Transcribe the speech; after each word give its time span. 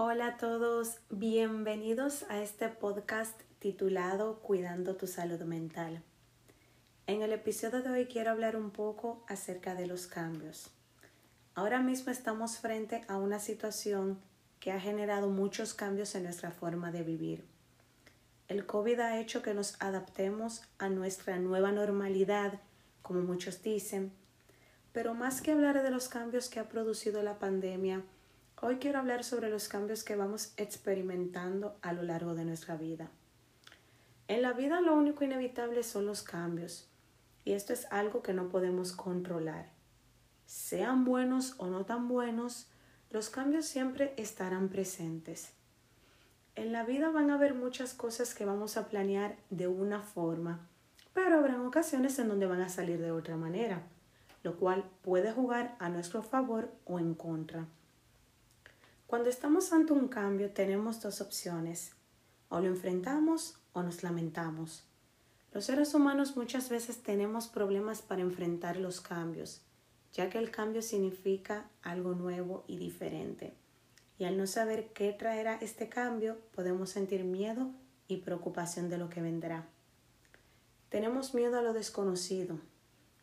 Hola 0.00 0.28
a 0.28 0.36
todos, 0.36 0.98
bienvenidos 1.10 2.24
a 2.28 2.40
este 2.40 2.68
podcast 2.68 3.34
titulado 3.58 4.38
Cuidando 4.38 4.94
tu 4.94 5.08
salud 5.08 5.40
mental. 5.40 6.04
En 7.08 7.20
el 7.22 7.32
episodio 7.32 7.82
de 7.82 7.90
hoy 7.90 8.06
quiero 8.06 8.30
hablar 8.30 8.54
un 8.54 8.70
poco 8.70 9.24
acerca 9.26 9.74
de 9.74 9.88
los 9.88 10.06
cambios. 10.06 10.70
Ahora 11.56 11.80
mismo 11.80 12.12
estamos 12.12 12.58
frente 12.58 13.02
a 13.08 13.16
una 13.16 13.40
situación 13.40 14.20
que 14.60 14.70
ha 14.70 14.78
generado 14.78 15.30
muchos 15.30 15.74
cambios 15.74 16.14
en 16.14 16.22
nuestra 16.22 16.52
forma 16.52 16.92
de 16.92 17.02
vivir. 17.02 17.44
El 18.46 18.66
COVID 18.66 19.00
ha 19.00 19.18
hecho 19.18 19.42
que 19.42 19.52
nos 19.52 19.82
adaptemos 19.82 20.62
a 20.78 20.88
nuestra 20.88 21.40
nueva 21.40 21.72
normalidad, 21.72 22.60
como 23.02 23.22
muchos 23.22 23.64
dicen, 23.64 24.12
pero 24.92 25.14
más 25.14 25.42
que 25.42 25.50
hablar 25.50 25.82
de 25.82 25.90
los 25.90 26.08
cambios 26.08 26.48
que 26.48 26.60
ha 26.60 26.68
producido 26.68 27.20
la 27.24 27.40
pandemia, 27.40 28.04
hoy 28.60 28.76
quiero 28.76 28.98
hablar 28.98 29.24
sobre 29.24 29.50
los 29.50 29.68
cambios 29.68 30.04
que 30.04 30.16
vamos 30.16 30.52
experimentando 30.56 31.78
a 31.82 31.92
lo 31.92 32.02
largo 32.02 32.34
de 32.34 32.44
nuestra 32.44 32.76
vida. 32.76 33.10
En 34.26 34.42
la 34.42 34.52
vida 34.52 34.80
lo 34.80 34.94
único 34.94 35.24
inevitable 35.24 35.82
son 35.82 36.06
los 36.06 36.22
cambios, 36.22 36.88
y 37.44 37.52
esto 37.52 37.72
es 37.72 37.86
algo 37.90 38.22
que 38.22 38.34
no 38.34 38.48
podemos 38.48 38.92
controlar. 38.92 39.70
Sean 40.46 41.04
buenos 41.04 41.54
o 41.58 41.66
no 41.66 41.84
tan 41.84 42.08
buenos, 42.08 42.70
los 43.10 43.30
cambios 43.30 43.66
siempre 43.66 44.14
estarán 44.16 44.68
presentes. 44.68 45.52
En 46.54 46.72
la 46.72 46.84
vida 46.84 47.10
van 47.10 47.30
a 47.30 47.34
haber 47.34 47.54
muchas 47.54 47.94
cosas 47.94 48.34
que 48.34 48.44
vamos 48.44 48.76
a 48.76 48.88
planear 48.88 49.36
de 49.50 49.68
una 49.68 50.02
forma, 50.02 50.66
pero 51.14 51.38
habrán 51.38 51.64
ocasiones 51.64 52.18
en 52.18 52.28
donde 52.28 52.46
van 52.46 52.60
a 52.60 52.68
salir 52.68 53.00
de 53.00 53.12
otra 53.12 53.36
manera 53.36 53.82
lo 54.42 54.56
cual 54.56 54.84
puede 55.02 55.32
jugar 55.32 55.76
a 55.78 55.88
nuestro 55.88 56.22
favor 56.22 56.72
o 56.84 56.98
en 56.98 57.14
contra. 57.14 57.66
Cuando 59.08 59.30
estamos 59.30 59.72
ante 59.72 59.94
un 59.94 60.08
cambio 60.08 60.50
tenemos 60.50 61.00
dos 61.00 61.22
opciones, 61.22 61.92
o 62.50 62.60
lo 62.60 62.66
enfrentamos 62.66 63.56
o 63.72 63.82
nos 63.82 64.02
lamentamos. 64.02 64.84
Los 65.50 65.64
seres 65.64 65.94
humanos 65.94 66.36
muchas 66.36 66.68
veces 66.68 67.02
tenemos 67.02 67.48
problemas 67.48 68.02
para 68.02 68.20
enfrentar 68.20 68.76
los 68.76 69.00
cambios, 69.00 69.62
ya 70.12 70.28
que 70.28 70.36
el 70.36 70.50
cambio 70.50 70.82
significa 70.82 71.70
algo 71.80 72.12
nuevo 72.12 72.64
y 72.66 72.76
diferente. 72.76 73.54
Y 74.18 74.24
al 74.24 74.36
no 74.36 74.46
saber 74.46 74.92
qué 74.92 75.10
traerá 75.14 75.54
este 75.54 75.88
cambio, 75.88 76.36
podemos 76.54 76.90
sentir 76.90 77.24
miedo 77.24 77.70
y 78.08 78.18
preocupación 78.18 78.90
de 78.90 78.98
lo 78.98 79.08
que 79.08 79.22
vendrá. 79.22 79.64
Tenemos 80.90 81.32
miedo 81.32 81.58
a 81.58 81.62
lo 81.62 81.72
desconocido, 81.72 82.58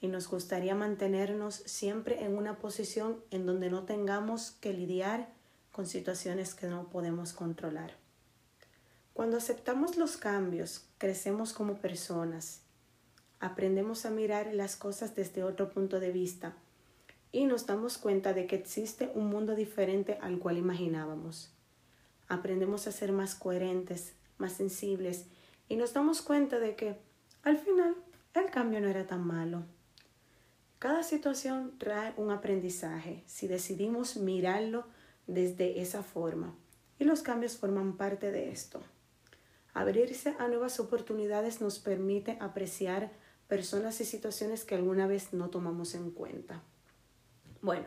y 0.00 0.06
nos 0.06 0.28
gustaría 0.28 0.76
mantenernos 0.76 1.56
siempre 1.56 2.24
en 2.24 2.36
una 2.36 2.60
posición 2.60 3.16
en 3.32 3.46
donde 3.46 3.68
no 3.68 3.82
tengamos 3.82 4.52
que 4.60 4.72
lidiar 4.72 5.41
con 5.72 5.86
situaciones 5.86 6.54
que 6.54 6.68
no 6.68 6.88
podemos 6.88 7.32
controlar. 7.32 7.96
Cuando 9.14 9.36
aceptamos 9.36 9.96
los 9.96 10.16
cambios, 10.16 10.86
crecemos 10.98 11.52
como 11.52 11.78
personas, 11.78 12.60
aprendemos 13.40 14.06
a 14.06 14.10
mirar 14.10 14.54
las 14.54 14.76
cosas 14.76 15.14
desde 15.16 15.42
otro 15.42 15.70
punto 15.70 15.98
de 15.98 16.12
vista 16.12 16.54
y 17.32 17.46
nos 17.46 17.66
damos 17.66 17.98
cuenta 17.98 18.34
de 18.34 18.46
que 18.46 18.56
existe 18.56 19.10
un 19.14 19.28
mundo 19.28 19.54
diferente 19.54 20.18
al 20.20 20.38
cual 20.38 20.58
imaginábamos. 20.58 21.50
Aprendemos 22.28 22.86
a 22.86 22.92
ser 22.92 23.12
más 23.12 23.34
coherentes, 23.34 24.12
más 24.38 24.52
sensibles 24.52 25.26
y 25.68 25.76
nos 25.76 25.92
damos 25.92 26.22
cuenta 26.22 26.58
de 26.58 26.76
que, 26.76 26.96
al 27.42 27.58
final, 27.58 27.96
el 28.34 28.50
cambio 28.50 28.80
no 28.80 28.88
era 28.88 29.06
tan 29.06 29.26
malo. 29.26 29.64
Cada 30.78 31.02
situación 31.02 31.74
trae 31.78 32.12
un 32.16 32.30
aprendizaje 32.30 33.22
si 33.26 33.48
decidimos 33.48 34.16
mirarlo 34.16 34.86
desde 35.26 35.80
esa 35.80 36.02
forma 36.02 36.54
y 36.98 37.04
los 37.04 37.22
cambios 37.22 37.56
forman 37.56 37.96
parte 37.96 38.30
de 38.30 38.50
esto. 38.50 38.80
Abrirse 39.74 40.36
a 40.38 40.48
nuevas 40.48 40.78
oportunidades 40.80 41.60
nos 41.60 41.78
permite 41.78 42.36
apreciar 42.40 43.10
personas 43.48 44.00
y 44.00 44.04
situaciones 44.04 44.64
que 44.64 44.74
alguna 44.74 45.06
vez 45.06 45.32
no 45.32 45.50
tomamos 45.50 45.94
en 45.94 46.10
cuenta. 46.10 46.62
Bueno, 47.60 47.86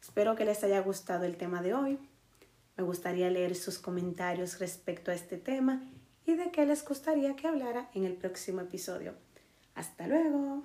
espero 0.00 0.36
que 0.36 0.44
les 0.44 0.62
haya 0.64 0.80
gustado 0.80 1.24
el 1.24 1.36
tema 1.36 1.62
de 1.62 1.74
hoy. 1.74 1.98
Me 2.76 2.84
gustaría 2.84 3.30
leer 3.30 3.54
sus 3.56 3.78
comentarios 3.78 4.58
respecto 4.58 5.10
a 5.10 5.14
este 5.14 5.36
tema 5.36 5.82
y 6.24 6.34
de 6.34 6.50
qué 6.50 6.66
les 6.66 6.84
gustaría 6.84 7.36
que 7.36 7.46
hablara 7.46 7.90
en 7.94 8.04
el 8.04 8.14
próximo 8.14 8.62
episodio. 8.62 9.14
Hasta 9.74 10.06
luego. 10.06 10.64